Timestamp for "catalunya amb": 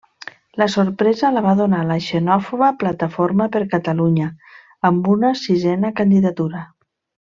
3.77-5.15